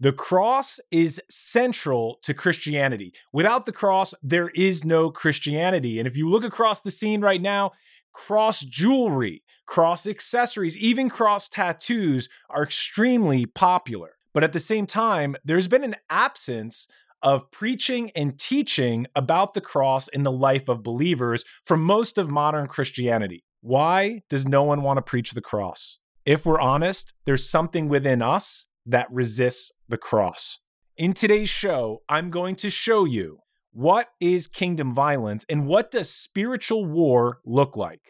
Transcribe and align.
The 0.00 0.12
cross 0.12 0.78
is 0.92 1.20
central 1.28 2.20
to 2.22 2.32
Christianity. 2.32 3.12
Without 3.32 3.66
the 3.66 3.72
cross, 3.72 4.14
there 4.22 4.50
is 4.50 4.84
no 4.84 5.10
Christianity. 5.10 5.98
And 5.98 6.06
if 6.06 6.16
you 6.16 6.28
look 6.28 6.44
across 6.44 6.80
the 6.80 6.92
scene 6.92 7.20
right 7.20 7.42
now, 7.42 7.72
cross 8.12 8.60
jewelry, 8.60 9.42
cross 9.66 10.06
accessories, 10.06 10.78
even 10.78 11.10
cross 11.10 11.48
tattoos 11.48 12.28
are 12.48 12.62
extremely 12.62 13.44
popular. 13.44 14.18
But 14.32 14.44
at 14.44 14.52
the 14.52 14.60
same 14.60 14.86
time, 14.86 15.34
there's 15.44 15.66
been 15.66 15.82
an 15.82 15.96
absence 16.08 16.86
of 17.20 17.50
preaching 17.50 18.12
and 18.14 18.38
teaching 18.38 19.08
about 19.16 19.54
the 19.54 19.60
cross 19.60 20.06
in 20.06 20.22
the 20.22 20.30
life 20.30 20.68
of 20.68 20.84
believers 20.84 21.44
for 21.64 21.76
most 21.76 22.18
of 22.18 22.30
modern 22.30 22.68
Christianity. 22.68 23.42
Why 23.62 24.22
does 24.30 24.46
no 24.46 24.62
one 24.62 24.82
want 24.82 24.98
to 24.98 25.02
preach 25.02 25.32
the 25.32 25.40
cross? 25.40 25.98
If 26.24 26.46
we're 26.46 26.60
honest, 26.60 27.14
there's 27.24 27.50
something 27.50 27.88
within 27.88 28.22
us 28.22 28.67
that 28.88 29.06
resists 29.10 29.70
the 29.88 29.98
cross. 29.98 30.58
In 30.96 31.12
today's 31.12 31.48
show, 31.48 32.02
I'm 32.08 32.30
going 32.30 32.56
to 32.56 32.70
show 32.70 33.04
you 33.04 33.38
what 33.72 34.08
is 34.20 34.48
kingdom 34.48 34.94
violence 34.94 35.44
and 35.48 35.66
what 35.66 35.90
does 35.90 36.10
spiritual 36.10 36.84
war 36.84 37.38
look 37.44 37.76
like. 37.76 38.00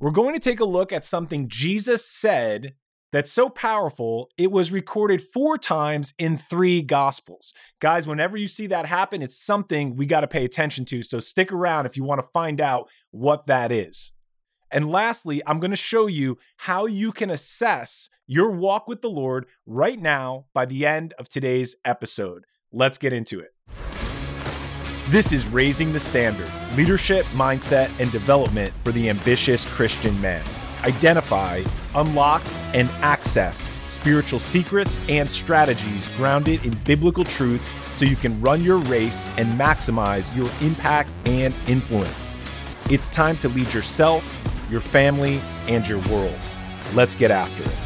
We're 0.00 0.10
going 0.10 0.34
to 0.34 0.40
take 0.40 0.60
a 0.60 0.64
look 0.64 0.92
at 0.92 1.04
something 1.04 1.48
Jesus 1.48 2.04
said 2.04 2.74
that's 3.12 3.32
so 3.32 3.48
powerful, 3.48 4.28
it 4.36 4.50
was 4.50 4.70
recorded 4.70 5.22
four 5.22 5.56
times 5.56 6.12
in 6.18 6.36
three 6.36 6.82
gospels. 6.82 7.54
Guys, 7.80 8.06
whenever 8.06 8.36
you 8.36 8.46
see 8.46 8.66
that 8.66 8.86
happen, 8.86 9.22
it's 9.22 9.40
something 9.40 9.96
we 9.96 10.04
got 10.04 10.20
to 10.20 10.28
pay 10.28 10.44
attention 10.44 10.84
to. 10.86 11.02
So 11.02 11.18
stick 11.18 11.50
around 11.50 11.86
if 11.86 11.96
you 11.96 12.04
want 12.04 12.20
to 12.20 12.28
find 12.32 12.60
out 12.60 12.90
what 13.10 13.46
that 13.46 13.72
is. 13.72 14.12
And 14.70 14.90
lastly, 14.90 15.42
I'm 15.46 15.60
going 15.60 15.70
to 15.70 15.76
show 15.76 16.06
you 16.06 16.38
how 16.58 16.86
you 16.86 17.12
can 17.12 17.30
assess 17.30 18.08
your 18.26 18.50
walk 18.50 18.86
with 18.86 19.00
the 19.00 19.10
Lord 19.10 19.46
right 19.66 19.98
now 19.98 20.46
by 20.52 20.66
the 20.66 20.84
end 20.86 21.14
of 21.18 21.28
today's 21.28 21.76
episode. 21.84 22.44
Let's 22.70 22.98
get 22.98 23.12
into 23.12 23.40
it. 23.40 23.54
This 25.08 25.32
is 25.32 25.46
Raising 25.46 25.94
the 25.94 26.00
Standard 26.00 26.50
Leadership, 26.76 27.24
Mindset, 27.26 27.90
and 27.98 28.12
Development 28.12 28.72
for 28.84 28.92
the 28.92 29.08
Ambitious 29.08 29.64
Christian 29.64 30.20
Man. 30.20 30.44
Identify, 30.84 31.64
unlock, 31.94 32.42
and 32.74 32.90
access 33.00 33.70
spiritual 33.86 34.38
secrets 34.38 35.00
and 35.08 35.28
strategies 35.28 36.08
grounded 36.16 36.62
in 36.64 36.76
biblical 36.84 37.24
truth 37.24 37.62
so 37.94 38.04
you 38.04 38.16
can 38.16 38.38
run 38.40 38.62
your 38.62 38.76
race 38.80 39.30
and 39.38 39.58
maximize 39.58 40.34
your 40.36 40.48
impact 40.60 41.10
and 41.24 41.54
influence. 41.66 42.32
It's 42.90 43.08
time 43.08 43.38
to 43.38 43.48
lead 43.48 43.72
yourself 43.72 44.22
your 44.70 44.80
family, 44.80 45.40
and 45.68 45.86
your 45.88 46.00
world. 46.08 46.38
Let's 46.94 47.14
get 47.14 47.30
after 47.30 47.62
it. 47.62 47.76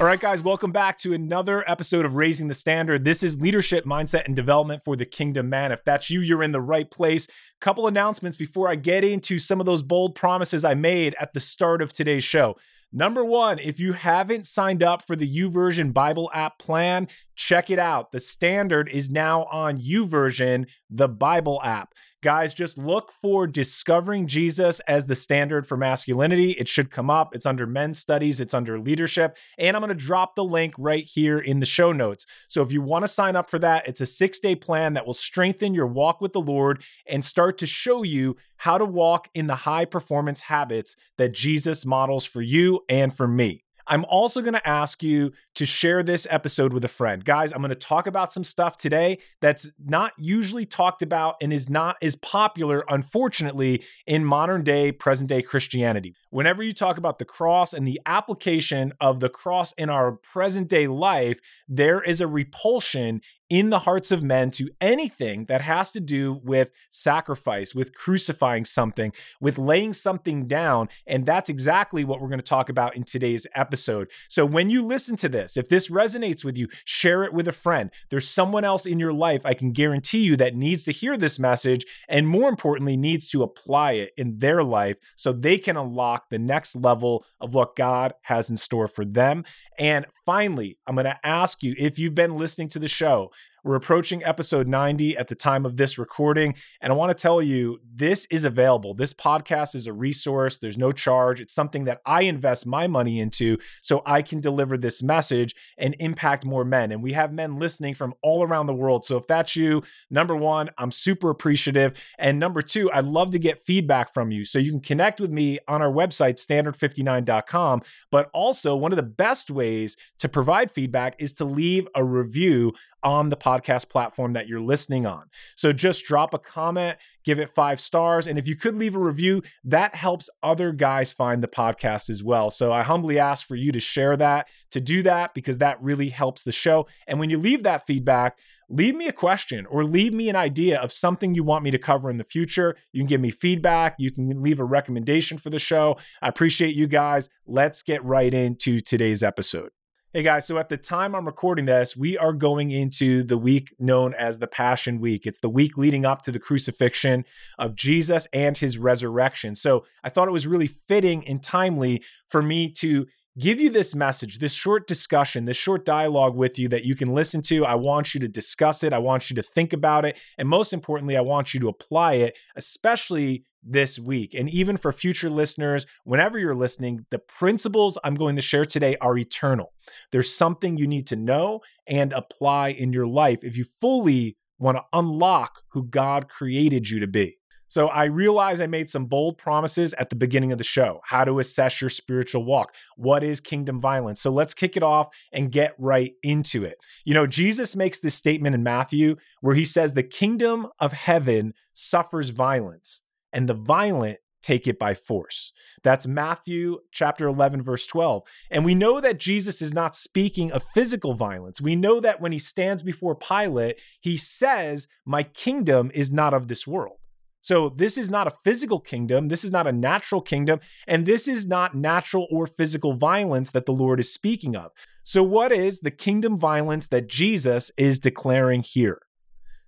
All 0.00 0.06
right, 0.06 0.18
guys, 0.18 0.42
welcome 0.42 0.72
back 0.72 0.98
to 0.98 1.12
another 1.12 1.68
episode 1.70 2.04
of 2.04 2.14
Raising 2.14 2.48
the 2.48 2.54
Standard. 2.54 3.04
This 3.04 3.22
is 3.22 3.40
leadership, 3.40 3.84
mindset, 3.84 4.24
and 4.24 4.34
development 4.34 4.82
for 4.84 4.96
the 4.96 5.04
kingdom 5.04 5.48
man. 5.48 5.70
If 5.70 5.84
that's 5.84 6.10
you, 6.10 6.20
you're 6.20 6.42
in 6.42 6.52
the 6.52 6.60
right 6.60 6.90
place. 6.90 7.28
Couple 7.60 7.86
announcements 7.86 8.36
before 8.36 8.68
I 8.68 8.74
get 8.74 9.04
into 9.04 9.38
some 9.38 9.60
of 9.60 9.66
those 9.66 9.82
bold 9.82 10.14
promises 10.14 10.64
I 10.64 10.74
made 10.74 11.14
at 11.20 11.34
the 11.34 11.40
start 11.40 11.82
of 11.82 11.92
today's 11.92 12.24
show. 12.24 12.56
Number 12.90 13.24
one, 13.24 13.58
if 13.58 13.80
you 13.80 13.92
haven't 13.92 14.46
signed 14.46 14.82
up 14.82 15.06
for 15.06 15.14
the 15.14 15.38
YouVersion 15.38 15.94
Bible 15.94 16.30
app 16.34 16.58
plan, 16.58 17.08
check 17.36 17.70
it 17.70 17.78
out. 17.78 18.12
The 18.12 18.20
standard 18.20 18.88
is 18.88 19.08
now 19.08 19.44
on 19.44 19.78
YouVersion, 19.78 20.66
the 20.90 21.08
Bible 21.08 21.60
app. 21.62 21.94
Guys, 22.22 22.54
just 22.54 22.78
look 22.78 23.10
for 23.10 23.48
Discovering 23.48 24.28
Jesus 24.28 24.78
as 24.86 25.06
the 25.06 25.16
standard 25.16 25.66
for 25.66 25.76
masculinity. 25.76 26.52
It 26.52 26.68
should 26.68 26.88
come 26.88 27.10
up. 27.10 27.34
It's 27.34 27.46
under 27.46 27.66
men's 27.66 27.98
studies, 27.98 28.40
it's 28.40 28.54
under 28.54 28.78
leadership. 28.78 29.36
And 29.58 29.76
I'm 29.76 29.82
going 29.82 29.88
to 29.88 30.06
drop 30.06 30.36
the 30.36 30.44
link 30.44 30.72
right 30.78 31.04
here 31.04 31.38
in 31.38 31.58
the 31.58 31.66
show 31.66 31.90
notes. 31.90 32.24
So 32.46 32.62
if 32.62 32.70
you 32.70 32.80
want 32.80 33.02
to 33.02 33.08
sign 33.08 33.34
up 33.34 33.50
for 33.50 33.58
that, 33.58 33.88
it's 33.88 34.00
a 34.00 34.06
six 34.06 34.38
day 34.38 34.54
plan 34.54 34.94
that 34.94 35.04
will 35.04 35.14
strengthen 35.14 35.74
your 35.74 35.88
walk 35.88 36.20
with 36.20 36.32
the 36.32 36.40
Lord 36.40 36.84
and 37.08 37.24
start 37.24 37.58
to 37.58 37.66
show 37.66 38.04
you 38.04 38.36
how 38.58 38.78
to 38.78 38.84
walk 38.84 39.28
in 39.34 39.48
the 39.48 39.56
high 39.56 39.84
performance 39.84 40.42
habits 40.42 40.94
that 41.18 41.34
Jesus 41.34 41.84
models 41.84 42.24
for 42.24 42.40
you 42.40 42.84
and 42.88 43.12
for 43.12 43.26
me. 43.26 43.64
I'm 43.86 44.04
also 44.06 44.40
going 44.40 44.54
to 44.54 44.68
ask 44.68 45.02
you 45.02 45.32
to 45.54 45.66
share 45.66 46.02
this 46.02 46.26
episode 46.30 46.72
with 46.72 46.84
a 46.84 46.88
friend. 46.88 47.24
Guys, 47.24 47.52
I'm 47.52 47.58
going 47.58 47.70
to 47.70 47.74
talk 47.74 48.06
about 48.06 48.32
some 48.32 48.44
stuff 48.44 48.76
today 48.76 49.18
that's 49.40 49.68
not 49.84 50.12
usually 50.16 50.64
talked 50.64 51.02
about 51.02 51.36
and 51.40 51.52
is 51.52 51.68
not 51.68 51.96
as 52.02 52.16
popular, 52.16 52.84
unfortunately, 52.88 53.82
in 54.06 54.24
modern 54.24 54.62
day, 54.62 54.92
present 54.92 55.28
day 55.28 55.42
Christianity. 55.42 56.14
Whenever 56.30 56.62
you 56.62 56.72
talk 56.72 56.96
about 56.96 57.18
the 57.18 57.24
cross 57.24 57.74
and 57.74 57.86
the 57.86 58.00
application 58.06 58.92
of 59.00 59.20
the 59.20 59.28
cross 59.28 59.72
in 59.74 59.90
our 59.90 60.12
present 60.12 60.68
day 60.68 60.86
life, 60.86 61.38
there 61.68 62.00
is 62.00 62.20
a 62.20 62.26
repulsion 62.26 63.20
in 63.52 63.68
the 63.68 63.80
hearts 63.80 64.10
of 64.10 64.22
men 64.22 64.50
to 64.50 64.70
anything 64.80 65.44
that 65.44 65.60
has 65.60 65.92
to 65.92 66.00
do 66.00 66.40
with 66.42 66.70
sacrifice, 66.88 67.74
with 67.74 67.94
crucifying 67.94 68.64
something, 68.64 69.12
with 69.42 69.58
laying 69.58 69.92
something 69.92 70.46
down. 70.46 70.88
And 71.06 71.26
that's 71.26 71.50
exactly 71.50 72.02
what 72.02 72.18
we're 72.18 72.28
going 72.28 72.40
to 72.40 72.46
talk 72.46 72.70
about 72.70 72.96
in 72.96 73.04
today's 73.04 73.46
episode. 73.54 74.10
So 74.30 74.46
when 74.46 74.70
you 74.70 74.80
listen 74.80 75.16
to 75.16 75.28
this, 75.28 75.58
if 75.58 75.68
this 75.68 75.90
resonates 75.90 76.42
with 76.42 76.56
you, 76.56 76.66
share 76.86 77.24
it 77.24 77.34
with 77.34 77.46
a 77.46 77.52
friend. 77.52 77.90
There's 78.08 78.26
someone 78.26 78.64
else 78.64 78.86
in 78.86 78.98
your 78.98 79.12
life, 79.12 79.42
I 79.44 79.52
can 79.52 79.72
guarantee 79.72 80.20
you, 80.20 80.34
that 80.38 80.56
needs 80.56 80.84
to 80.84 80.92
hear 80.92 81.18
this 81.18 81.38
message 81.38 81.84
and 82.08 82.26
more 82.26 82.48
importantly, 82.48 82.96
needs 82.96 83.28
to 83.32 83.42
apply 83.42 83.92
it 83.92 84.12
in 84.16 84.38
their 84.38 84.64
life 84.64 84.96
so 85.14 85.30
they 85.30 85.58
can 85.58 85.76
unlock 85.76 86.30
the 86.30 86.38
next 86.38 86.74
level 86.74 87.22
of 87.38 87.52
what 87.52 87.76
God 87.76 88.14
has 88.22 88.48
in 88.48 88.56
store 88.56 88.88
for 88.88 89.04
them. 89.04 89.44
And 89.78 90.06
finally, 90.24 90.78
I'm 90.86 90.94
going 90.94 91.04
to 91.04 91.26
ask 91.26 91.62
you 91.62 91.74
if 91.78 91.98
you've 91.98 92.14
been 92.14 92.36
listening 92.36 92.68
to 92.70 92.78
the 92.78 92.88
show, 92.88 93.30
we're 93.64 93.76
approaching 93.76 94.24
episode 94.24 94.66
90 94.66 95.16
at 95.16 95.28
the 95.28 95.34
time 95.34 95.64
of 95.64 95.76
this 95.76 95.98
recording. 95.98 96.54
And 96.80 96.92
I 96.92 96.96
want 96.96 97.16
to 97.16 97.20
tell 97.20 97.40
you, 97.40 97.80
this 97.94 98.26
is 98.26 98.44
available. 98.44 98.94
This 98.94 99.14
podcast 99.14 99.74
is 99.74 99.86
a 99.86 99.92
resource, 99.92 100.58
there's 100.58 100.78
no 100.78 100.92
charge. 100.92 101.40
It's 101.40 101.54
something 101.54 101.84
that 101.84 102.00
I 102.04 102.22
invest 102.22 102.66
my 102.66 102.86
money 102.86 103.20
into 103.20 103.58
so 103.82 104.02
I 104.04 104.22
can 104.22 104.40
deliver 104.40 104.76
this 104.76 105.02
message 105.02 105.54
and 105.78 105.94
impact 105.98 106.44
more 106.44 106.64
men. 106.64 106.90
And 106.92 107.02
we 107.02 107.12
have 107.12 107.32
men 107.32 107.58
listening 107.58 107.94
from 107.94 108.14
all 108.22 108.42
around 108.42 108.66
the 108.66 108.74
world. 108.74 109.04
So 109.04 109.16
if 109.16 109.26
that's 109.26 109.54
you, 109.54 109.82
number 110.10 110.34
one, 110.34 110.70
I'm 110.78 110.90
super 110.90 111.30
appreciative. 111.30 111.94
And 112.18 112.38
number 112.40 112.62
two, 112.62 112.90
I'd 112.92 113.04
love 113.04 113.30
to 113.32 113.38
get 113.38 113.64
feedback 113.64 114.12
from 114.12 114.30
you. 114.30 114.44
So 114.44 114.58
you 114.58 114.70
can 114.70 114.80
connect 114.80 115.20
with 115.20 115.30
me 115.30 115.58
on 115.68 115.82
our 115.82 115.92
website, 115.92 116.34
standard59.com. 116.34 117.82
But 118.10 118.30
also, 118.32 118.74
one 118.74 118.92
of 118.92 118.96
the 118.96 119.02
best 119.02 119.50
ways 119.50 119.96
to 120.18 120.28
provide 120.28 120.70
feedback 120.70 121.14
is 121.18 121.32
to 121.34 121.44
leave 121.44 121.86
a 121.94 122.04
review 122.04 122.72
on 123.02 123.28
the 123.28 123.36
podcast 123.36 123.88
platform 123.88 124.32
that 124.34 124.48
you're 124.48 124.60
listening 124.60 125.06
on. 125.06 125.24
So 125.56 125.72
just 125.72 126.04
drop 126.04 126.34
a 126.34 126.38
comment, 126.38 126.98
give 127.24 127.38
it 127.38 127.50
five 127.50 127.80
stars. 127.80 128.26
And 128.26 128.38
if 128.38 128.46
you 128.46 128.56
could 128.56 128.76
leave 128.76 128.94
a 128.94 129.00
review, 129.00 129.42
that 129.64 129.94
helps 129.94 130.30
other 130.42 130.72
guys 130.72 131.12
find 131.12 131.42
the 131.42 131.48
podcast 131.48 132.10
as 132.10 132.22
well. 132.22 132.50
So 132.50 132.72
I 132.72 132.82
humbly 132.82 133.18
ask 133.18 133.46
for 133.46 133.56
you 133.56 133.72
to 133.72 133.80
share 133.80 134.16
that, 134.16 134.48
to 134.70 134.80
do 134.80 135.02
that, 135.02 135.34
because 135.34 135.58
that 135.58 135.82
really 135.82 136.10
helps 136.10 136.42
the 136.42 136.52
show. 136.52 136.86
And 137.06 137.18
when 137.18 137.30
you 137.30 137.38
leave 137.38 137.62
that 137.64 137.86
feedback, 137.86 138.38
leave 138.68 138.94
me 138.94 139.06
a 139.06 139.12
question 139.12 139.66
or 139.66 139.84
leave 139.84 140.14
me 140.14 140.28
an 140.28 140.36
idea 140.36 140.80
of 140.80 140.92
something 140.92 141.34
you 141.34 141.44
want 141.44 141.64
me 141.64 141.70
to 141.70 141.78
cover 141.78 142.08
in 142.08 142.18
the 142.18 142.24
future. 142.24 142.76
You 142.92 143.00
can 143.00 143.08
give 143.08 143.20
me 143.20 143.30
feedback. 143.30 143.96
You 143.98 144.10
can 144.10 144.42
leave 144.42 144.60
a 144.60 144.64
recommendation 144.64 145.38
for 145.38 145.50
the 145.50 145.58
show. 145.58 145.98
I 146.22 146.28
appreciate 146.28 146.74
you 146.74 146.86
guys. 146.86 147.28
Let's 147.46 147.82
get 147.82 148.02
right 148.04 148.32
into 148.32 148.80
today's 148.80 149.22
episode. 149.22 149.70
Hey 150.14 150.22
guys, 150.22 150.46
so 150.46 150.58
at 150.58 150.68
the 150.68 150.76
time 150.76 151.14
I'm 151.14 151.24
recording 151.24 151.64
this, 151.64 151.96
we 151.96 152.18
are 152.18 152.34
going 152.34 152.70
into 152.70 153.22
the 153.22 153.38
week 153.38 153.74
known 153.78 154.12
as 154.12 154.40
the 154.40 154.46
Passion 154.46 155.00
Week. 155.00 155.24
It's 155.24 155.38
the 155.38 155.48
week 155.48 155.78
leading 155.78 156.04
up 156.04 156.20
to 156.24 156.30
the 156.30 156.38
crucifixion 156.38 157.24
of 157.58 157.74
Jesus 157.76 158.28
and 158.30 158.54
his 158.54 158.76
resurrection. 158.76 159.56
So 159.56 159.86
I 160.04 160.10
thought 160.10 160.28
it 160.28 160.32
was 160.32 160.46
really 160.46 160.66
fitting 160.66 161.26
and 161.26 161.42
timely 161.42 162.04
for 162.28 162.42
me 162.42 162.70
to 162.72 163.06
give 163.38 163.58
you 163.58 163.70
this 163.70 163.94
message, 163.94 164.38
this 164.38 164.52
short 164.52 164.86
discussion, 164.86 165.46
this 165.46 165.56
short 165.56 165.86
dialogue 165.86 166.36
with 166.36 166.58
you 166.58 166.68
that 166.68 166.84
you 166.84 166.94
can 166.94 167.14
listen 167.14 167.40
to. 167.44 167.64
I 167.64 167.76
want 167.76 168.12
you 168.12 168.20
to 168.20 168.28
discuss 168.28 168.84
it. 168.84 168.92
I 168.92 168.98
want 168.98 169.30
you 169.30 169.36
to 169.36 169.42
think 169.42 169.72
about 169.72 170.04
it. 170.04 170.20
And 170.36 170.46
most 170.46 170.74
importantly, 170.74 171.16
I 171.16 171.22
want 171.22 171.54
you 171.54 171.60
to 171.60 171.68
apply 171.68 172.16
it, 172.16 172.36
especially 172.54 173.46
this 173.62 173.98
week. 173.98 174.34
And 174.34 174.48
even 174.50 174.76
for 174.76 174.92
future 174.92 175.30
listeners, 175.30 175.86
whenever 176.04 176.38
you're 176.38 176.54
listening, 176.54 177.06
the 177.10 177.18
principles 177.18 177.98
I'm 178.02 178.14
going 178.14 178.36
to 178.36 178.42
share 178.42 178.64
today 178.64 178.96
are 179.00 179.16
eternal. 179.16 179.72
There's 180.10 180.34
something 180.34 180.76
you 180.76 180.86
need 180.86 181.06
to 181.08 181.16
know 181.16 181.60
and 181.86 182.12
apply 182.12 182.68
in 182.68 182.92
your 182.92 183.06
life 183.06 183.40
if 183.42 183.56
you 183.56 183.64
fully 183.64 184.36
want 184.58 184.76
to 184.76 184.84
unlock 184.92 185.62
who 185.72 185.84
God 185.84 186.28
created 186.28 186.88
you 186.88 187.00
to 187.00 187.06
be. 187.06 187.38
So 187.72 187.88
I 187.88 188.04
realize 188.04 188.60
I 188.60 188.66
made 188.66 188.90
some 188.90 189.06
bold 189.06 189.38
promises 189.38 189.94
at 189.94 190.10
the 190.10 190.14
beginning 190.14 190.52
of 190.52 190.58
the 190.58 190.62
show 190.62 191.00
how 191.04 191.24
to 191.24 191.38
assess 191.38 191.80
your 191.80 191.88
spiritual 191.88 192.44
walk. 192.44 192.74
What 192.98 193.24
is 193.24 193.40
kingdom 193.40 193.80
violence? 193.80 194.20
So 194.20 194.30
let's 194.30 194.52
kick 194.52 194.76
it 194.76 194.82
off 194.82 195.08
and 195.32 195.50
get 195.50 195.74
right 195.78 196.12
into 196.22 196.64
it. 196.64 196.76
You 197.06 197.14
know, 197.14 197.26
Jesus 197.26 197.74
makes 197.74 197.98
this 197.98 198.14
statement 198.14 198.54
in 198.54 198.62
Matthew 198.62 199.16
where 199.40 199.54
he 199.54 199.64
says, 199.64 199.94
The 199.94 200.02
kingdom 200.02 200.66
of 200.80 200.92
heaven 200.92 201.54
suffers 201.72 202.28
violence, 202.28 203.00
and 203.32 203.48
the 203.48 203.54
violent 203.54 204.18
take 204.42 204.66
it 204.66 204.78
by 204.78 204.94
force. 204.94 205.52
That's 205.82 206.06
Matthew 206.06 206.78
chapter 206.90 207.26
11, 207.26 207.62
verse 207.62 207.86
12. 207.86 208.22
And 208.50 208.64
we 208.64 208.74
know 208.74 209.00
that 209.00 209.18
Jesus 209.18 209.62
is 209.62 209.72
not 209.72 209.96
speaking 209.96 210.50
of 210.52 210.64
physical 210.74 211.14
violence. 211.14 211.60
We 211.60 211.76
know 211.76 212.00
that 212.00 212.20
when 212.20 212.32
he 212.32 212.38
stands 212.38 212.82
before 212.82 213.14
Pilate, 213.14 213.80
he 214.00 214.16
says, 214.16 214.88
My 215.06 215.22
kingdom 215.22 215.90
is 215.94 216.12
not 216.12 216.34
of 216.34 216.48
this 216.48 216.66
world. 216.66 216.96
So, 217.40 217.68
this 217.68 217.98
is 217.98 218.08
not 218.08 218.28
a 218.28 218.36
physical 218.44 218.78
kingdom. 218.78 219.26
This 219.26 219.42
is 219.42 219.50
not 219.50 219.66
a 219.66 219.72
natural 219.72 220.20
kingdom. 220.20 220.60
And 220.86 221.06
this 221.06 221.26
is 221.26 221.44
not 221.44 221.74
natural 221.74 222.28
or 222.30 222.46
physical 222.46 222.94
violence 222.94 223.50
that 223.50 223.66
the 223.66 223.72
Lord 223.72 223.98
is 223.98 224.12
speaking 224.12 224.54
of. 224.54 224.70
So, 225.02 225.24
what 225.24 225.50
is 225.50 225.80
the 225.80 225.90
kingdom 225.90 226.38
violence 226.38 226.86
that 226.88 227.08
Jesus 227.08 227.72
is 227.76 227.98
declaring 227.98 228.62
here? 228.62 229.00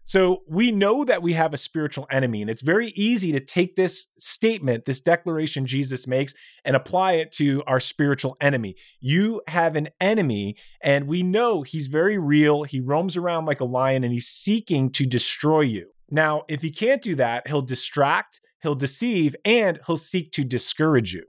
So 0.07 0.43
we 0.47 0.71
know 0.71 1.05
that 1.05 1.23
we 1.23 1.33
have 1.33 1.55
a 1.55 1.59
spiritual 1.59 2.07
enemy, 2.11 2.43
and 2.43 2.51
it's 2.51 2.63
very 2.63 2.89
easy 2.91 3.33
to 3.33 3.41
take 3.41 3.75
this 3.75 4.09
statement, 4.19 4.85
this 4.85 5.01
declaration 5.01 5.65
Jesus 5.65 6.07
makes, 6.07 6.35
and 6.63 6.77
apply 6.77 7.13
it 7.13 7.33
to 7.33 7.63
our 7.67 7.81
spiritual 7.81 8.37
enemy. 8.41 8.77
You 9.01 9.41
have 9.49 9.77
an 9.77 9.89
enemy, 10.01 10.57
and 10.83 11.09
we 11.09 11.23
know 11.23 11.63
he's 11.63 11.87
very 11.87 12.19
real. 12.19 12.65
He 12.65 12.81
roams 12.81 13.17
around 13.17 13.47
like 13.47 13.61
a 13.61 13.65
lion, 13.65 14.05
and 14.05 14.13
he's 14.13 14.29
seeking 14.29 14.91
to 14.93 15.07
destroy 15.07 15.63
you. 15.63 15.89
Now, 16.11 16.43
if 16.49 16.61
he 16.61 16.71
can't 16.71 17.01
do 17.01 17.15
that, 17.15 17.49
he'll 17.49 17.63
distract, 17.63 18.43
he'll 18.63 18.75
deceive, 18.75 19.35
and 19.43 19.81
he'll 19.87 19.97
seek 19.97 20.33
to 20.33 20.45
discourage 20.45 21.15
you. 21.15 21.25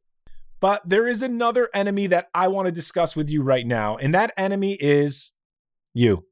But 0.59 0.81
there 0.85 1.07
is 1.07 1.21
another 1.21 1.69
enemy 1.73 2.07
that 2.07 2.27
I 2.33 2.49
want 2.49 2.65
to 2.65 2.71
discuss 2.73 3.15
with 3.15 3.29
you 3.29 3.41
right 3.41 3.65
now, 3.65 3.95
and 3.95 4.13
that 4.13 4.33
enemy 4.35 4.73
is 4.73 5.31
you. 5.93 6.25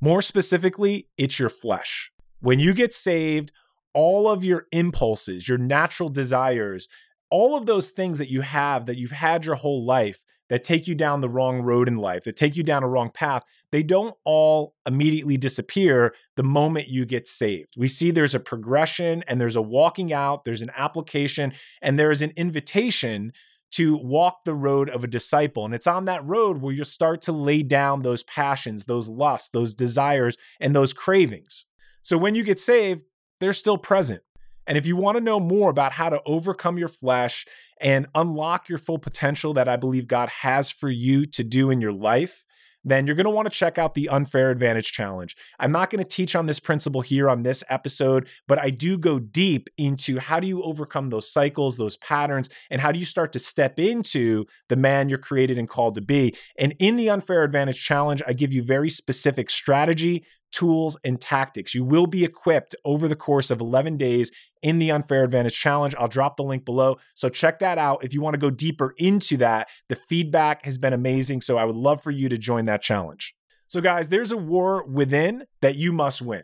More 0.00 0.22
specifically, 0.22 1.08
it's 1.18 1.38
your 1.38 1.50
flesh. 1.50 2.10
When 2.40 2.58
you 2.58 2.72
get 2.72 2.94
saved, 2.94 3.52
all 3.92 4.30
of 4.30 4.44
your 4.44 4.66
impulses, 4.72 5.48
your 5.48 5.58
natural 5.58 6.08
desires, 6.08 6.88
all 7.30 7.56
of 7.56 7.66
those 7.66 7.90
things 7.90 8.18
that 8.18 8.30
you 8.30 8.40
have 8.40 8.86
that 8.86 8.96
you've 8.96 9.10
had 9.10 9.44
your 9.44 9.56
whole 9.56 9.84
life 9.84 10.24
that 10.48 10.64
take 10.64 10.88
you 10.88 10.94
down 10.94 11.20
the 11.20 11.28
wrong 11.28 11.60
road 11.60 11.86
in 11.86 11.96
life, 11.96 12.24
that 12.24 12.36
take 12.36 12.56
you 12.56 12.62
down 12.62 12.82
a 12.82 12.88
wrong 12.88 13.10
path, 13.10 13.44
they 13.70 13.82
don't 13.84 14.16
all 14.24 14.74
immediately 14.84 15.36
disappear 15.36 16.12
the 16.36 16.42
moment 16.42 16.88
you 16.88 17.06
get 17.06 17.28
saved. 17.28 17.74
We 17.76 17.86
see 17.86 18.10
there's 18.10 18.34
a 18.34 18.40
progression 18.40 19.22
and 19.28 19.40
there's 19.40 19.54
a 19.54 19.62
walking 19.62 20.12
out, 20.12 20.44
there's 20.44 20.62
an 20.62 20.72
application, 20.76 21.52
and 21.80 21.98
there 21.98 22.10
is 22.10 22.20
an 22.20 22.32
invitation 22.36 23.32
to 23.72 23.96
walk 23.96 24.44
the 24.44 24.54
road 24.54 24.90
of 24.90 25.04
a 25.04 25.08
disciple. 25.08 25.64
And 25.64 25.74
it's 25.74 25.86
on 25.86 26.04
that 26.06 26.24
road 26.24 26.60
where 26.60 26.74
you 26.74 26.84
start 26.84 27.22
to 27.22 27.32
lay 27.32 27.62
down 27.62 28.02
those 28.02 28.22
passions, 28.24 28.84
those 28.84 29.08
lusts, 29.08 29.50
those 29.50 29.74
desires, 29.74 30.36
and 30.58 30.74
those 30.74 30.92
cravings. 30.92 31.66
So 32.02 32.18
when 32.18 32.34
you 32.34 32.42
get 32.42 32.58
saved, 32.58 33.04
they're 33.38 33.52
still 33.52 33.78
present. 33.78 34.22
And 34.66 34.76
if 34.76 34.86
you 34.86 34.96
want 34.96 35.16
to 35.16 35.24
know 35.24 35.40
more 35.40 35.70
about 35.70 35.92
how 35.92 36.10
to 36.10 36.20
overcome 36.26 36.78
your 36.78 36.88
flesh 36.88 37.46
and 37.80 38.06
unlock 38.14 38.68
your 38.68 38.78
full 38.78 38.98
potential 38.98 39.54
that 39.54 39.68
I 39.68 39.76
believe 39.76 40.06
God 40.06 40.28
has 40.28 40.70
for 40.70 40.90
you 40.90 41.26
to 41.26 41.42
do 41.42 41.70
in 41.70 41.80
your 41.80 41.92
life, 41.92 42.44
then 42.84 43.06
you're 43.06 43.16
going 43.16 43.24
to 43.24 43.30
want 43.30 43.46
to 43.46 43.56
check 43.56 43.78
out 43.78 43.94
the 43.94 44.08
Unfair 44.08 44.50
Advantage 44.50 44.92
Challenge. 44.92 45.36
I'm 45.58 45.72
not 45.72 45.90
going 45.90 46.02
to 46.02 46.08
teach 46.08 46.34
on 46.34 46.46
this 46.46 46.60
principle 46.60 47.02
here 47.02 47.28
on 47.28 47.42
this 47.42 47.62
episode, 47.68 48.28
but 48.48 48.58
I 48.58 48.70
do 48.70 48.96
go 48.96 49.18
deep 49.18 49.68
into 49.76 50.18
how 50.18 50.40
do 50.40 50.46
you 50.46 50.62
overcome 50.62 51.10
those 51.10 51.30
cycles, 51.30 51.76
those 51.76 51.96
patterns, 51.98 52.48
and 52.70 52.80
how 52.80 52.92
do 52.92 52.98
you 52.98 53.04
start 53.04 53.32
to 53.32 53.38
step 53.38 53.78
into 53.78 54.46
the 54.68 54.76
man 54.76 55.08
you're 55.08 55.18
created 55.18 55.58
and 55.58 55.68
called 55.68 55.94
to 55.96 56.00
be. 56.00 56.34
And 56.58 56.74
in 56.78 56.96
the 56.96 57.10
Unfair 57.10 57.42
Advantage 57.42 57.82
Challenge, 57.82 58.22
I 58.26 58.32
give 58.32 58.52
you 58.52 58.62
very 58.62 58.90
specific 58.90 59.50
strategy, 59.50 60.24
tools, 60.52 60.96
and 61.04 61.20
tactics. 61.20 61.74
You 61.74 61.84
will 61.84 62.06
be 62.06 62.24
equipped 62.24 62.74
over 62.84 63.08
the 63.08 63.16
course 63.16 63.50
of 63.50 63.60
11 63.60 63.96
days 63.96 64.30
in 64.62 64.78
the 64.78 64.90
Unfair 64.90 65.24
Advantage 65.24 65.58
Challenge. 65.58 65.94
I'll 65.98 66.08
drop 66.08 66.36
the 66.36 66.42
link 66.42 66.64
below. 66.64 66.98
So 67.14 67.28
check 67.28 67.58
that 67.60 67.78
out 67.78 68.04
if 68.04 68.14
you 68.14 68.20
want 68.20 68.34
to 68.34 68.40
go 68.40 68.50
deeper 68.50 68.94
into 68.98 69.36
that. 69.38 69.68
The 69.88 69.96
feedback 69.96 70.64
has 70.64 70.78
been 70.78 70.92
amazing. 70.92 71.40
So 71.40 71.58
I 71.58 71.64
would 71.64 71.76
love 71.76 72.02
for 72.02 72.10
you 72.10 72.28
to 72.28 72.38
join 72.38 72.66
that 72.66 72.82
challenge. 72.82 73.34
So, 73.70 73.80
guys, 73.80 74.08
there's 74.08 74.32
a 74.32 74.36
war 74.36 74.84
within 74.84 75.44
that 75.62 75.76
you 75.76 75.92
must 75.92 76.20
win. 76.20 76.42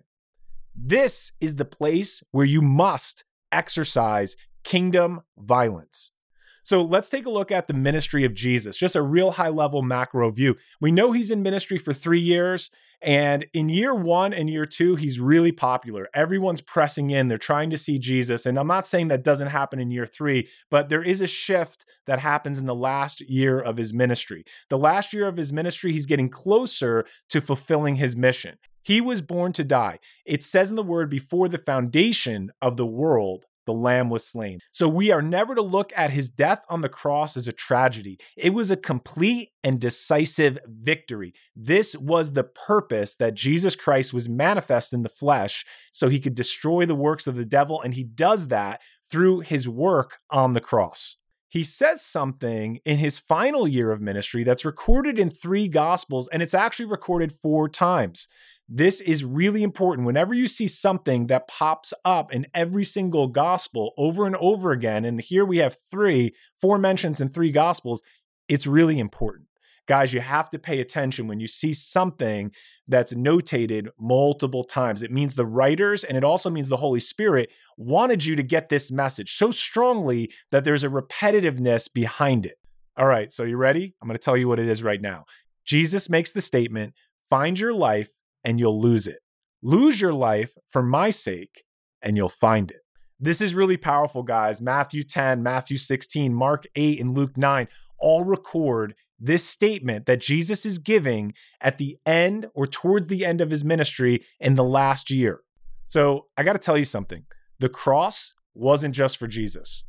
This 0.77 1.33
is 1.41 1.57
the 1.57 1.65
place 1.65 2.23
where 2.31 2.45
you 2.45 2.63
must 2.63 3.25
exercise 3.51 4.37
kingdom 4.63 5.23
violence. 5.37 6.13
So 6.67 6.83
let's 6.83 7.09
take 7.09 7.27
a 7.27 7.31
look 7.31 7.53
at 7.53 7.69
the 7.69 7.75
ministry 7.75 8.25
of 8.25 8.35
Jesus, 8.35 8.77
just 8.77 8.97
a 8.97 9.03
real 9.03 9.31
high 9.31 9.51
level 9.51 9.83
macro 9.83 10.33
view. 10.33 10.57
We 10.81 10.91
know 10.91 11.13
he's 11.13 11.31
in 11.31 11.41
ministry 11.41 11.79
for 11.79 11.93
three 11.93 12.19
years. 12.19 12.71
And 13.01 13.47
in 13.53 13.69
year 13.69 13.95
one 13.95 14.33
and 14.33 14.51
year 14.51 14.67
two, 14.67 14.97
he's 14.97 15.21
really 15.21 15.53
popular. 15.53 16.09
Everyone's 16.13 16.61
pressing 16.61 17.11
in, 17.11 17.29
they're 17.29 17.39
trying 17.39 17.71
to 17.71 17.79
see 17.79 18.01
Jesus. 18.01 18.47
And 18.47 18.59
I'm 18.59 18.67
not 18.67 18.85
saying 18.85 19.07
that 19.09 19.23
doesn't 19.23 19.47
happen 19.47 19.79
in 19.79 19.93
year 19.93 20.07
three, 20.07 20.49
but 20.69 20.89
there 20.89 21.05
is 21.05 21.21
a 21.21 21.29
shift 21.29 21.85
that 22.07 22.19
happens 22.19 22.59
in 22.59 22.67
the 22.67 22.75
last 22.75 23.21
year 23.21 23.61
of 23.61 23.77
his 23.77 23.95
ministry. 23.95 24.45
The 24.69 24.79
last 24.79 25.13
year 25.13 25.29
of 25.29 25.37
his 25.37 25.53
ministry, 25.53 25.93
he's 25.93 26.07
getting 26.07 26.29
closer 26.29 27.07
to 27.29 27.41
fulfilling 27.41 27.95
his 27.95 28.17
mission. 28.17 28.59
He 28.83 29.01
was 29.01 29.21
born 29.21 29.53
to 29.53 29.63
die. 29.63 30.01
It 30.25 30.43
says 30.43 30.71
in 30.71 30.77
the 30.77 30.83
word, 30.83 31.11
before 31.11 31.49
the 31.49 31.59
foundation 31.59 32.51
of 32.61 32.77
the 32.77 32.87
world, 32.87 33.45
the 33.67 33.73
lamb 33.73 34.09
was 34.09 34.27
slain. 34.27 34.61
So 34.73 34.89
we 34.89 35.11
are 35.11 35.23
never 35.23 35.55
to 35.55 35.63
look 35.63 35.93
at 35.97 36.11
his 36.11 36.31
death 36.31 36.65
on 36.69 36.81
the 36.81 36.89
cross 36.89 37.37
as 37.37 37.47
a 37.47 37.53
tragedy. 37.53 38.19
It 38.37 38.55
was 38.55 38.71
a 38.71 38.77
complete 38.77 39.51
and 39.63 39.81
decisive 39.81 40.59
victory. 40.67 41.35
This 41.55 41.95
was 41.97 42.33
the 42.33 42.45
purpose 42.45 43.15
that 43.17 43.35
Jesus 43.35 43.77
Christ 43.77 44.15
was 44.15 44.29
manifest 44.29 44.93
in 44.93 45.03
the 45.03 45.09
flesh 45.09 45.67
so 45.93 46.09
he 46.09 46.21
could 46.21 46.35
destroy 46.35 46.87
the 46.87 46.95
works 46.95 47.27
of 47.27 47.37
the 47.37 47.45
devil. 47.45 47.83
And 47.83 47.95
he 47.95 48.05
does 48.05 48.49
that 48.49 48.81
through 49.11 49.41
his 49.41 49.69
work 49.69 50.19
on 50.31 50.53
the 50.53 50.61
cross. 50.61 51.17
He 51.49 51.63
says 51.63 52.03
something 52.03 52.81
in 52.85 52.99
his 52.99 53.19
final 53.19 53.69
year 53.69 53.93
of 53.93 54.01
ministry 54.01 54.45
that's 54.45 54.65
recorded 54.65 55.19
in 55.19 55.31
three 55.31 55.69
gospels, 55.69 56.29
and 56.29 56.43
it's 56.43 56.55
actually 56.55 56.87
recorded 56.87 57.33
four 57.33 57.69
times. 57.69 58.27
This 58.69 59.01
is 59.01 59.23
really 59.25 59.63
important. 59.63 60.07
Whenever 60.07 60.35
you 60.35 60.49
see 60.49 60.67
something 60.67 61.29
that 61.29 61.47
pops 61.47 61.95
up 62.05 62.33
in 62.33 62.47
every 62.53 62.85
single 62.85 63.29
gospel 63.29 63.93
over 63.97 64.27
and 64.27 64.35
over 64.37 64.73
again, 64.73 65.05
and 65.05 65.21
here 65.21 65.45
we 65.45 65.59
have 65.59 65.77
three, 65.89 66.35
four 66.61 66.77
mentions 66.77 67.21
in 67.21 67.29
three 67.29 67.53
gospels, 67.53 68.03
it's 68.49 68.67
really 68.67 68.99
important. 68.99 69.47
Guys, 69.87 70.13
you 70.13 70.21
have 70.21 70.51
to 70.51 70.59
pay 70.59 70.81
attention 70.81 71.29
when 71.29 71.39
you 71.39 71.47
see 71.47 71.73
something 71.73 72.51
that's 72.89 73.15
notated 73.15 73.87
multiple 74.01 74.65
times. 74.65 75.01
It 75.01 75.13
means 75.13 75.37
the 75.37 75.47
writers 75.47 76.03
and 76.03 76.17
it 76.17 76.25
also 76.25 76.51
means 76.51 76.69
the 76.69 76.79
Holy 76.79 76.99
Spirit 76.99 77.51
wanted 77.77 78.25
you 78.25 78.35
to 78.35 78.43
get 78.43 78.69
this 78.69 78.91
message 78.91 79.37
so 79.37 79.53
strongly 79.53 80.33
that 80.51 80.65
there's 80.65 80.83
a 80.83 80.89
repetitiveness 80.89 81.93
behind 81.93 82.47
it. 82.47 82.59
All 82.97 83.07
right, 83.07 83.33
so 83.33 83.45
you 83.45 83.57
ready? 83.57 83.95
I'm 84.03 84.09
going 84.09 84.19
to 84.19 84.23
tell 84.23 84.37
you 84.37 84.49
what 84.49 84.59
it 84.59 84.67
is 84.67 84.83
right 84.83 85.01
now. 85.01 85.25
Jesus 85.65 86.11
makes 86.11 86.33
the 86.33 86.41
statement 86.41 86.95
find 87.31 87.57
your 87.57 87.73
life 87.73 88.11
and 88.47 88.61
you'll 88.61 88.81
lose 88.81 89.09
it. 89.09 89.19
Lose 89.61 90.01
your 90.01 90.15
life 90.15 90.53
for 90.69 90.83
my 90.83 91.11
sake 91.11 91.65
and 92.01 92.17
you'll 92.17 92.29
find 92.29 92.71
it. 92.71 92.83
This 93.19 93.41
is 93.41 93.55
really 93.55 93.77
powerful, 93.77 94.23
guys. 94.23 94.63
Matthew 94.63 95.03
10, 95.03 95.43
Matthew 95.43 95.77
16, 95.77 96.33
Mark 96.33 96.65
8, 96.77 97.01
and 97.01 97.17
Luke 97.17 97.37
9 97.37 97.67
all 97.99 98.25
record 98.25 98.95
this 99.19 99.45
statement 99.45 100.07
that 100.07 100.21
Jesus 100.21 100.65
is 100.65 100.79
giving 100.79 101.33
at 101.61 101.79
the 101.79 101.99
end 102.07 102.47
or 102.55 102.67
towards 102.67 103.09
the 103.09 103.25
end 103.25 103.41
of 103.41 103.51
his 103.51 103.65
ministry 103.65 104.25
in 104.39 104.55
the 104.55 104.65
last 104.65 105.11
year. 105.11 105.41
So 105.87 106.27
I 106.37 106.45
got 106.45 106.53
to 106.53 106.59
tell 106.59 106.79
you 106.79 106.85
something 106.85 107.25
the 107.59 107.69
cross 107.69 108.35
wasn't 108.55 108.95
just 108.95 109.17
for 109.17 109.27
Jesus. 109.27 109.87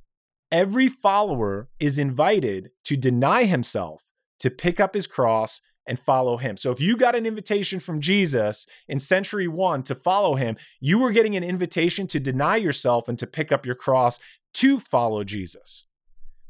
Every 0.52 0.88
follower 0.88 1.70
is 1.80 2.00
invited 2.00 2.70
to 2.86 2.96
deny 2.96 3.44
himself, 3.44 4.06
to 4.40 4.50
pick 4.50 4.80
up 4.80 4.96
his 4.96 5.06
cross, 5.06 5.62
and 5.88 6.00
follow 6.00 6.38
him. 6.38 6.58
So 6.58 6.72
if 6.72 6.80
you 6.80 6.98
got 6.98 7.16
an 7.16 7.26
invitation 7.26 7.80
from 7.80 8.02
Jesus 8.02 8.68
in 8.88 9.00
century 9.00 9.48
one 9.48 9.84
to 9.84 9.96
follow 9.96 10.36
him, 10.36 10.58
you 10.80 11.00
were 11.00 11.12
getting 11.12 11.36
an 11.36 11.44
invitation 11.44 12.08
to 12.08 12.20
deny 12.20 12.58
yourself 12.58 13.08
and 13.08 13.18
to 13.20 13.28
pick 13.28 13.52
up 13.52 13.66
your 13.66 13.76
cross 13.76 14.20
to 14.56 14.80
follow 14.80 15.24
Jesus. 15.24 15.88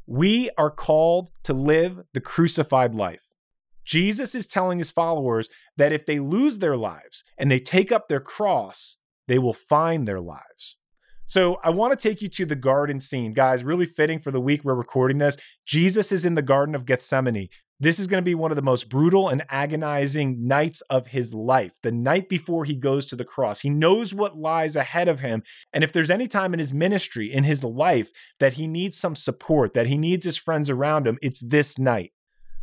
We 0.06 0.50
are 0.56 0.70
called 0.70 1.30
to 1.44 1.52
live 1.52 2.00
the 2.14 2.20
crucified 2.20 2.94
life. 2.94 3.22
Jesus 3.84 4.34
is 4.34 4.46
telling 4.46 4.78
his 4.78 4.90
followers 4.90 5.48
that 5.76 5.92
if 5.92 6.04
they 6.04 6.18
lose 6.18 6.58
their 6.58 6.76
lives 6.76 7.24
and 7.38 7.50
they 7.50 7.58
take 7.58 7.90
up 7.90 8.08
their 8.08 8.20
cross, 8.20 8.98
they 9.28 9.38
will 9.38 9.54
find 9.54 10.06
their 10.06 10.20
lives. 10.20 10.78
So 11.28 11.58
I 11.62 11.68
want 11.68 11.92
to 11.92 12.08
take 12.08 12.22
you 12.22 12.28
to 12.28 12.46
the 12.46 12.56
garden 12.56 13.00
scene. 13.00 13.34
Guys, 13.34 13.62
really 13.62 13.84
fitting 13.84 14.18
for 14.18 14.30
the 14.30 14.40
week 14.40 14.64
we're 14.64 14.74
recording 14.74 15.18
this. 15.18 15.36
Jesus 15.66 16.10
is 16.10 16.24
in 16.24 16.34
the 16.34 16.42
Garden 16.42 16.74
of 16.74 16.86
Gethsemane. 16.86 17.50
This 17.80 18.00
is 18.00 18.08
going 18.08 18.18
to 18.18 18.28
be 18.28 18.34
one 18.34 18.50
of 18.50 18.56
the 18.56 18.62
most 18.62 18.88
brutal 18.88 19.28
and 19.28 19.44
agonizing 19.48 20.48
nights 20.48 20.80
of 20.90 21.06
his 21.06 21.32
life, 21.32 21.72
the 21.84 21.92
night 21.92 22.28
before 22.28 22.64
he 22.64 22.74
goes 22.74 23.06
to 23.06 23.16
the 23.16 23.24
cross. 23.24 23.60
He 23.60 23.70
knows 23.70 24.12
what 24.12 24.36
lies 24.36 24.74
ahead 24.74 25.06
of 25.06 25.20
him. 25.20 25.44
And 25.72 25.84
if 25.84 25.92
there's 25.92 26.10
any 26.10 26.26
time 26.26 26.52
in 26.52 26.58
his 26.58 26.74
ministry, 26.74 27.32
in 27.32 27.44
his 27.44 27.62
life, 27.62 28.10
that 28.40 28.54
he 28.54 28.66
needs 28.66 28.98
some 28.98 29.14
support, 29.14 29.74
that 29.74 29.86
he 29.86 29.96
needs 29.96 30.24
his 30.24 30.36
friends 30.36 30.68
around 30.68 31.06
him, 31.06 31.18
it's 31.22 31.38
this 31.38 31.78
night. 31.78 32.10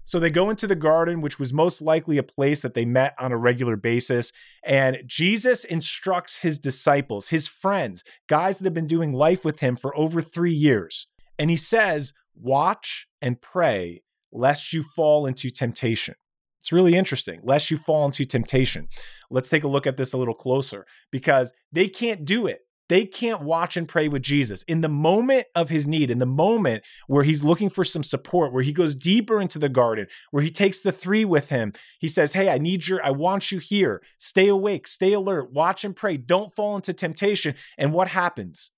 So 0.03 0.19
they 0.19 0.29
go 0.29 0.50
into 0.50 0.67
the 0.67 0.75
garden, 0.75 1.22
which 1.22 1.39
was 1.39 1.53
most 1.53 1.81
likely 1.81 2.17
a 2.17 2.24
place 2.24 2.62
that 2.62 2.74
they 2.74 2.86
met 2.86 3.15
on 3.17 3.31
a 3.31 3.38
regular 3.38 3.77
basis. 3.77 4.34
And 4.65 4.98
Jesus 5.07 5.63
instructs 5.63 6.41
his 6.41 6.60
disciples, 6.60 7.29
his 7.29 7.48
friends, 7.48 8.03
guys 8.27 8.57
that 8.57 8.65
have 8.65 8.74
been 8.74 8.86
doing 8.86 9.13
life 9.13 9.45
with 9.45 9.62
him 9.62 9.77
for 9.77 9.98
over 9.98 10.22
three 10.22 10.53
years. 10.53 11.07
And 11.39 11.50
he 11.50 11.55
says, 11.55 12.13
Watch 12.36 13.07
and 13.22 13.39
pray 13.41 14.03
lest 14.36 14.74
you 14.74 14.84
fall 14.84 15.25
into 15.25 15.50
temptation. 15.50 16.15
It's 16.60 16.72
really 16.72 16.96
interesting, 16.96 17.39
lest 17.44 17.70
you 17.70 17.77
fall 17.77 18.06
into 18.06 18.25
temptation. 18.25 18.88
Let's 19.30 19.50
take 19.50 19.63
a 19.63 19.68
look 19.68 19.86
at 19.86 19.98
this 19.98 20.13
a 20.13 20.18
little 20.18 20.34
closer 20.34 20.86
because 21.12 21.54
they 21.72 21.88
can't 21.88 22.25
do 22.25 22.48
it. 22.48 22.60
They 22.88 23.06
can't 23.06 23.42
watch 23.42 23.77
and 23.77 23.88
pray 23.88 24.08
with 24.08 24.22
Jesus. 24.22 24.63
In 24.63 24.82
the 24.82 24.89
moment 24.89 25.48
of 25.56 25.70
his 25.70 25.88
need, 25.88 26.12
in 26.12 26.20
the 26.20 26.25
moment 26.25 26.84
where 27.08 27.24
he's 27.24 27.44
looking 27.44 27.70
for 27.70 27.84
some 27.84 28.04
support, 28.04 28.54
where 28.54 28.63
he 28.63 28.74
goes 28.74 28.96
deeper 28.96 29.42
into 29.42 29.58
the 29.58 29.70
garden, 29.70 30.06
where 30.30 30.44
he 30.44 30.51
takes 30.51 30.82
the 30.82 30.92
three 30.92 31.25
with 31.25 31.50
him, 31.50 31.74
he 32.00 32.08
says, 32.08 32.34
Hey, 32.34 32.50
I 32.50 32.60
need 32.60 32.88
your, 32.88 33.04
I 33.04 33.10
want 33.10 33.51
you 33.51 33.60
here. 33.60 34.04
Stay 34.20 34.48
awake, 34.48 34.88
stay 34.88 35.13
alert, 35.13 35.51
watch 35.51 35.84
and 35.84 35.96
pray. 35.96 36.18
Don't 36.18 36.56
fall 36.56 36.75
into 36.75 36.94
temptation. 36.94 37.56
And 37.77 37.92
what 37.92 38.10
happens? 38.10 38.72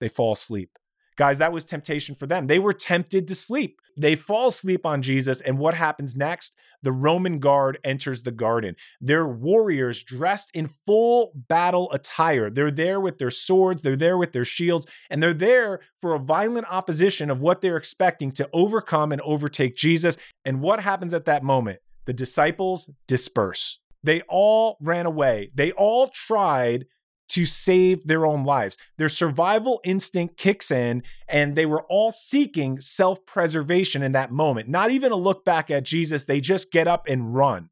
They 0.00 0.08
fall 0.08 0.32
asleep. 0.32 0.70
Guys, 1.16 1.38
that 1.38 1.52
was 1.52 1.64
temptation 1.64 2.14
for 2.14 2.26
them. 2.26 2.46
They 2.46 2.58
were 2.58 2.72
tempted 2.72 3.28
to 3.28 3.34
sleep. 3.34 3.80
They 3.96 4.16
fall 4.16 4.48
asleep 4.48 4.86
on 4.86 5.02
Jesus. 5.02 5.40
And 5.40 5.58
what 5.58 5.74
happens 5.74 6.16
next? 6.16 6.54
The 6.82 6.92
Roman 6.92 7.38
guard 7.38 7.78
enters 7.84 8.22
the 8.22 8.32
garden. 8.32 8.74
They're 9.00 9.26
warriors 9.26 10.02
dressed 10.02 10.50
in 10.52 10.70
full 10.84 11.32
battle 11.34 11.90
attire. 11.92 12.50
They're 12.50 12.70
there 12.70 12.98
with 12.98 13.18
their 13.18 13.30
swords, 13.30 13.82
they're 13.82 13.96
there 13.96 14.18
with 14.18 14.32
their 14.32 14.44
shields, 14.44 14.86
and 15.08 15.22
they're 15.22 15.34
there 15.34 15.80
for 16.00 16.14
a 16.14 16.18
violent 16.18 16.66
opposition 16.68 17.30
of 17.30 17.40
what 17.40 17.60
they're 17.60 17.76
expecting 17.76 18.32
to 18.32 18.48
overcome 18.52 19.12
and 19.12 19.20
overtake 19.20 19.76
Jesus. 19.76 20.16
And 20.44 20.60
what 20.60 20.80
happens 20.80 21.14
at 21.14 21.26
that 21.26 21.44
moment? 21.44 21.78
The 22.06 22.12
disciples 22.12 22.90
disperse. 23.06 23.78
They 24.02 24.22
all 24.22 24.76
ran 24.80 25.06
away. 25.06 25.50
They 25.54 25.70
all 25.72 26.08
tried 26.08 26.86
to 27.32 27.46
save 27.46 28.06
their 28.06 28.26
own 28.26 28.44
lives. 28.44 28.76
Their 28.98 29.08
survival 29.08 29.80
instinct 29.84 30.36
kicks 30.36 30.70
in, 30.70 31.02
and 31.26 31.56
they 31.56 31.64
were 31.64 31.82
all 31.84 32.12
seeking 32.12 32.78
self 32.78 33.24
preservation 33.24 34.02
in 34.02 34.12
that 34.12 34.30
moment. 34.30 34.68
Not 34.68 34.90
even 34.90 35.12
a 35.12 35.16
look 35.16 35.42
back 35.42 35.70
at 35.70 35.84
Jesus, 35.84 36.24
they 36.24 36.42
just 36.42 36.70
get 36.70 36.86
up 36.86 37.06
and 37.08 37.34
run. 37.34 37.70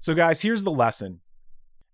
So, 0.00 0.14
guys, 0.14 0.40
here's 0.40 0.64
the 0.64 0.70
lesson. 0.70 1.20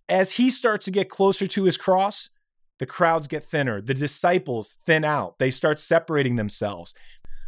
As 0.08 0.32
he 0.32 0.48
starts 0.48 0.84
to 0.84 0.92
get 0.92 1.08
closer 1.08 1.48
to 1.48 1.64
his 1.64 1.76
cross, 1.76 2.30
the 2.78 2.86
crowds 2.86 3.26
get 3.26 3.44
thinner, 3.44 3.80
the 3.80 3.94
disciples 3.94 4.74
thin 4.86 5.04
out, 5.04 5.40
they 5.40 5.50
start 5.50 5.80
separating 5.80 6.36
themselves. 6.36 6.94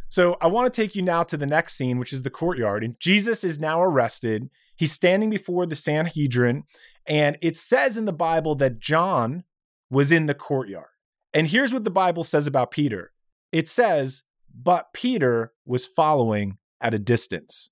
So, 0.09 0.35
I 0.41 0.47
want 0.47 0.71
to 0.71 0.81
take 0.81 0.95
you 0.95 1.01
now 1.01 1.23
to 1.23 1.37
the 1.37 1.45
next 1.45 1.75
scene, 1.75 1.97
which 1.97 2.11
is 2.11 2.23
the 2.23 2.29
courtyard. 2.29 2.83
And 2.83 2.99
Jesus 2.99 3.45
is 3.45 3.57
now 3.57 3.81
arrested. 3.81 4.49
He's 4.75 4.91
standing 4.91 5.29
before 5.29 5.65
the 5.65 5.75
Sanhedrin, 5.75 6.63
and 7.05 7.37
it 7.41 7.57
says 7.57 7.97
in 7.97 8.05
the 8.05 8.13
Bible 8.13 8.55
that 8.55 8.79
John 8.79 9.43
was 9.89 10.11
in 10.11 10.25
the 10.25 10.33
courtyard. 10.33 10.87
And 11.33 11.47
here's 11.47 11.73
what 11.73 11.83
the 11.83 11.89
Bible 11.89 12.23
says 12.23 12.47
about 12.47 12.71
Peter 12.71 13.11
it 13.51 13.69
says, 13.69 14.23
but 14.53 14.93
Peter 14.93 15.53
was 15.65 15.85
following 15.85 16.57
at 16.81 16.93
a 16.93 16.99
distance. 16.99 17.69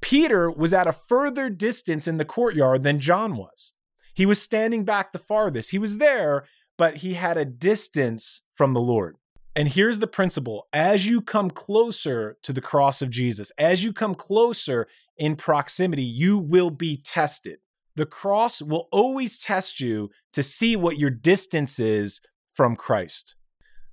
Peter 0.00 0.50
was 0.50 0.74
at 0.74 0.86
a 0.86 0.92
further 0.92 1.48
distance 1.48 2.08
in 2.08 2.16
the 2.16 2.24
courtyard 2.24 2.82
than 2.82 3.00
John 3.00 3.36
was. 3.36 3.72
He 4.14 4.26
was 4.26 4.42
standing 4.42 4.84
back 4.84 5.12
the 5.12 5.18
farthest. 5.18 5.70
He 5.70 5.78
was 5.78 5.98
there, 5.98 6.44
but 6.76 6.96
he 6.96 7.14
had 7.14 7.38
a 7.38 7.44
distance 7.44 8.42
from 8.54 8.74
the 8.74 8.80
Lord. 8.80 9.16
And 9.54 9.68
here's 9.68 9.98
the 9.98 10.06
principle 10.06 10.66
as 10.72 11.06
you 11.06 11.20
come 11.20 11.50
closer 11.50 12.36
to 12.42 12.52
the 12.52 12.60
cross 12.60 13.00
of 13.00 13.10
Jesus, 13.10 13.52
as 13.58 13.84
you 13.84 13.92
come 13.92 14.14
closer 14.14 14.88
in 15.16 15.36
proximity, 15.36 16.02
you 16.02 16.38
will 16.38 16.70
be 16.70 16.96
tested 16.96 17.58
the 17.96 18.06
cross 18.06 18.62
will 18.62 18.88
always 18.90 19.38
test 19.38 19.80
you 19.80 20.10
to 20.32 20.42
see 20.42 20.76
what 20.76 20.98
your 20.98 21.10
distance 21.10 21.78
is 21.78 22.20
from 22.52 22.76
Christ. 22.76 23.34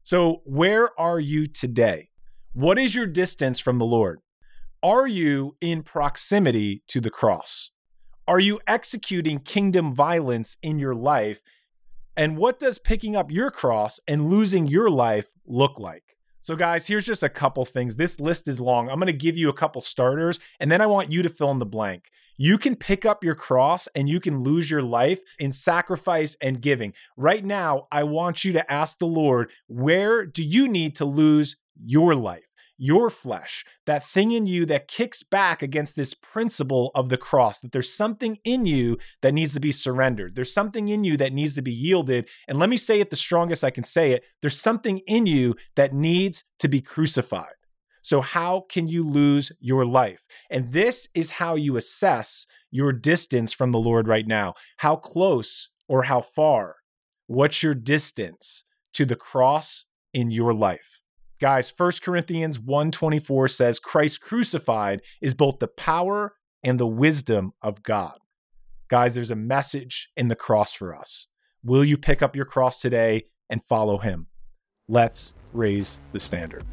So, 0.04 0.42
where 0.46 0.98
are 1.00 1.20
you 1.20 1.48
today? 1.48 2.10
What 2.54 2.78
is 2.78 2.96
your 2.96 3.06
distance 3.06 3.60
from 3.60 3.78
the 3.78 3.86
Lord? 3.86 4.22
Are 4.82 5.08
you 5.08 5.56
in 5.60 5.84
proximity 5.84 6.84
to 6.88 7.02
the 7.02 7.10
cross? 7.10 7.72
Are 8.28 8.40
you 8.40 8.60
executing 8.68 9.40
kingdom 9.40 9.94
violence 9.94 10.58
in 10.62 10.80
your 10.80 10.96
life? 10.96 11.42
And 12.16 12.38
what 12.38 12.60
does 12.60 12.80
picking 12.80 13.16
up 13.16 13.32
your 13.32 13.52
cross 13.52 14.00
and 14.08 14.30
losing 14.30 14.68
your 14.68 14.90
life 14.90 15.28
look 15.46 15.80
like? 15.80 16.04
So, 16.42 16.56
guys, 16.56 16.88
here's 16.88 17.06
just 17.06 17.24
a 17.24 17.30
couple 17.30 17.66
things. 17.66 17.98
This 17.98 18.20
list 18.20 18.48
is 18.48 18.60
long. 18.60 18.90
I'm 18.90 19.00
going 19.00 19.08
to 19.08 19.14
give 19.14 19.38
you 19.38 19.50
a 19.50 19.54
couple 19.54 19.82
starters, 19.82 20.40
and 20.60 20.72
then 20.72 20.82
I 20.82 20.86
want 20.86 21.12
you 21.12 21.22
to 21.22 21.30
fill 21.30 21.52
in 21.52 21.60
the 21.60 21.66
blank. 21.66 22.10
You 22.42 22.58
can 22.58 22.78
pick 22.78 23.06
up 23.06 23.22
your 23.22 23.36
cross 23.36 23.88
and 23.88 24.08
you 24.08 24.22
can 24.22 24.44
lose 24.44 24.72
your 24.72 24.82
life 24.82 25.20
in 25.40 25.52
sacrifice 25.52 26.38
and 26.42 26.62
giving. 26.62 26.94
Right 27.18 27.44
now, 27.44 27.88
I 27.92 28.04
want 28.04 28.46
you 28.46 28.54
to 28.54 28.72
ask 28.72 28.98
the 28.98 29.06
Lord, 29.06 29.52
where 29.68 30.26
do 30.26 30.42
you 30.42 30.70
need 30.70 30.96
to 30.96 31.06
lose 31.06 31.58
your 31.76 32.16
life? 32.16 32.46
your 32.82 33.10
flesh, 33.10 33.66
that 33.86 34.08
thing 34.08 34.32
in 34.32 34.48
you 34.48 34.66
that 34.66 34.88
kicks 34.88 35.22
back 35.22 35.62
against 35.62 35.98
this 35.98 36.14
principle 36.14 36.92
of 36.96 37.10
the 37.10 37.18
cross, 37.18 37.60
that 37.60 37.74
there's 37.74 37.94
something 37.94 38.38
in 38.46 38.66
you 38.66 38.98
that 39.22 39.34
needs 39.34 39.54
to 39.54 39.60
be 39.60 39.74
surrendered. 39.74 40.34
There's 40.34 40.54
something 40.54 40.88
in 40.88 41.04
you 41.04 41.18
that 41.18 41.34
needs 41.34 41.56
to 41.56 41.62
be 41.62 41.74
yielded. 41.74 42.30
And 42.48 42.58
let 42.58 42.70
me 42.70 42.78
say 42.78 43.02
it 43.02 43.10
the 43.10 43.18
strongest 43.18 43.66
I 43.66 43.70
can 43.70 43.84
say 43.84 44.14
it 44.14 44.24
there's 44.42 44.58
something 44.58 45.00
in 45.00 45.26
you 45.26 45.58
that 45.76 45.94
needs 45.94 46.46
to 46.60 46.70
be 46.70 46.80
crucified. 46.80 47.59
So, 48.10 48.22
how 48.22 48.62
can 48.62 48.88
you 48.88 49.08
lose 49.08 49.52
your 49.60 49.86
life? 49.86 50.26
And 50.50 50.72
this 50.72 51.08
is 51.14 51.30
how 51.30 51.54
you 51.54 51.78
assess 51.78 52.48
your 52.72 52.92
distance 52.92 53.54
from 53.54 53.72
the 53.72 53.78
Lord 53.78 54.08
right 54.08 54.26
now. 54.26 54.56
How 54.78 54.96
close 54.96 55.70
or 55.88 56.02
how 56.02 56.22
far? 56.22 56.78
What's 57.28 57.62
your 57.62 57.76
distance 57.76 58.66
to 58.94 59.06
the 59.06 59.16
cross 59.16 59.86
in 60.12 60.32
your 60.32 60.56
life? 60.56 61.02
Guys, 61.40 61.70
1 61.70 62.02
Corinthians 62.02 62.58
1:24 62.58 63.48
says 63.48 63.78
Christ 63.78 64.22
crucified 64.22 65.04
is 65.22 65.36
both 65.36 65.60
the 65.60 65.68
power 65.68 66.34
and 66.64 66.80
the 66.80 66.88
wisdom 66.88 67.52
of 67.62 67.84
God. 67.84 68.18
Guys, 68.90 69.14
there's 69.14 69.30
a 69.30 69.36
message 69.36 70.10
in 70.18 70.30
the 70.30 70.36
cross 70.36 70.74
for 70.74 70.96
us. 70.96 71.28
Will 71.64 71.86
you 71.86 71.96
pick 71.96 72.24
up 72.24 72.36
your 72.36 72.46
cross 72.46 72.82
today 72.82 73.26
and 73.52 73.64
follow 73.64 74.00
him? 74.00 74.26
Let's 74.88 75.36
raise 75.54 76.02
the 76.12 76.20
standard. 76.20 76.66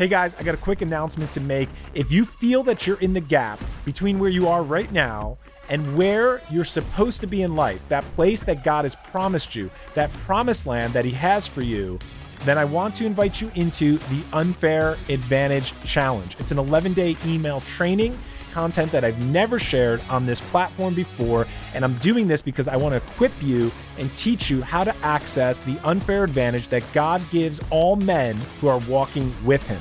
Hey 0.00 0.08
guys, 0.08 0.34
I 0.36 0.44
got 0.44 0.54
a 0.54 0.56
quick 0.56 0.80
announcement 0.80 1.30
to 1.32 1.42
make. 1.42 1.68
If 1.92 2.10
you 2.10 2.24
feel 2.24 2.62
that 2.62 2.86
you're 2.86 2.98
in 3.00 3.12
the 3.12 3.20
gap 3.20 3.60
between 3.84 4.18
where 4.18 4.30
you 4.30 4.48
are 4.48 4.62
right 4.62 4.90
now 4.90 5.36
and 5.68 5.94
where 5.94 6.40
you're 6.50 6.64
supposed 6.64 7.20
to 7.20 7.26
be 7.26 7.42
in 7.42 7.54
life, 7.54 7.86
that 7.90 8.02
place 8.14 8.40
that 8.44 8.64
God 8.64 8.86
has 8.86 8.94
promised 8.94 9.54
you, 9.54 9.70
that 9.92 10.10
promised 10.24 10.64
land 10.64 10.94
that 10.94 11.04
He 11.04 11.10
has 11.10 11.46
for 11.46 11.60
you, 11.60 11.98
then 12.46 12.56
I 12.56 12.64
want 12.64 12.94
to 12.94 13.04
invite 13.04 13.42
you 13.42 13.52
into 13.54 13.98
the 13.98 14.22
Unfair 14.32 14.96
Advantage 15.10 15.74
Challenge. 15.84 16.34
It's 16.40 16.50
an 16.50 16.58
11 16.58 16.94
day 16.94 17.14
email 17.26 17.60
training 17.60 18.18
content 18.52 18.90
that 18.92 19.04
I've 19.04 19.22
never 19.26 19.58
shared 19.58 20.00
on 20.08 20.24
this 20.24 20.40
platform 20.40 20.94
before. 20.94 21.46
And 21.74 21.84
I'm 21.84 21.94
doing 21.98 22.26
this 22.26 22.40
because 22.40 22.68
I 22.68 22.76
want 22.76 22.92
to 22.94 22.96
equip 22.96 23.32
you 23.42 23.70
and 23.98 24.14
teach 24.16 24.50
you 24.50 24.62
how 24.62 24.82
to 24.82 24.96
access 25.04 25.60
the 25.60 25.78
unfair 25.86 26.24
advantage 26.24 26.68
that 26.70 26.82
God 26.94 27.22
gives 27.30 27.60
all 27.70 27.96
men 27.96 28.36
who 28.60 28.68
are 28.68 28.78
walking 28.88 29.32
with 29.44 29.62
Him. 29.68 29.80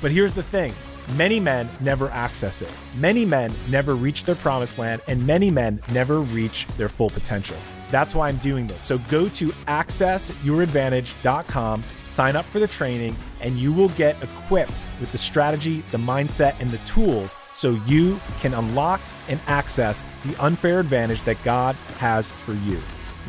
But 0.00 0.12
here's 0.12 0.34
the 0.34 0.42
thing 0.42 0.74
many 1.16 1.40
men 1.40 1.68
never 1.80 2.10
access 2.10 2.60
it, 2.62 2.72
many 2.96 3.24
men 3.24 3.52
never 3.68 3.94
reach 3.94 4.24
their 4.24 4.34
promised 4.36 4.78
land, 4.78 5.02
and 5.08 5.26
many 5.26 5.50
men 5.50 5.80
never 5.92 6.20
reach 6.20 6.66
their 6.76 6.88
full 6.88 7.10
potential. 7.10 7.56
That's 7.90 8.14
why 8.14 8.28
I'm 8.28 8.36
doing 8.38 8.66
this. 8.66 8.82
So 8.82 8.98
go 8.98 9.28
to 9.30 9.48
accessyouradvantage.com, 9.48 11.84
sign 12.04 12.36
up 12.36 12.44
for 12.44 12.58
the 12.58 12.66
training, 12.66 13.16
and 13.40 13.56
you 13.56 13.72
will 13.72 13.88
get 13.90 14.20
equipped 14.22 14.72
with 15.00 15.12
the 15.12 15.18
strategy, 15.18 15.82
the 15.90 15.98
mindset, 15.98 16.58
and 16.60 16.70
the 16.70 16.78
tools 16.78 17.36
so 17.54 17.70
you 17.86 18.18
can 18.40 18.54
unlock 18.54 19.00
and 19.28 19.38
access 19.46 20.02
the 20.24 20.34
unfair 20.42 20.80
advantage 20.80 21.22
that 21.24 21.40
God 21.42 21.76
has 21.98 22.30
for 22.30 22.54
you. 22.54 22.80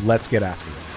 Let's 0.04 0.28
get 0.28 0.44
after 0.44 0.70
it. 0.70 0.89